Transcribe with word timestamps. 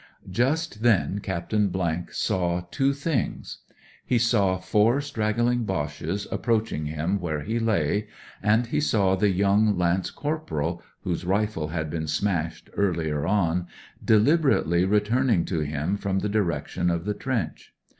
Just 0.31 0.81
then 0.81 1.19
Captain 1.19 1.71
saw 2.09 2.61
two 2.71 2.91
tilings. 2.91 3.57
He 4.03 4.17
saw 4.17 4.57
four 4.57 4.99
straggling 4.99 5.63
Boches 5.63 6.25
approach 6.31 6.73
ing 6.73 6.87
him 6.87 7.19
where 7.19 7.41
he 7.41 7.59
lay, 7.59 8.07
and 8.41 8.65
he 8.65 8.79
saw 8.81 9.15
the 9.15 9.29
young 9.29 9.77
lance 9.77 10.09
corporal 10.09 10.81
(whose 11.03 11.23
rifle 11.23 11.67
had 11.67 11.91
been 11.91 12.07
smashed 12.07 12.71
earlier 12.75 13.27
on) 13.27 13.67
deliberately 14.03 14.87
retimiing 14.87 15.45
to 15.45 15.59
him 15.59 15.97
from 15.97 16.17
the 16.17 16.29
direction 16.29 16.89
of 16.89 17.05
the 17.05 17.13
trench. 17.13 17.71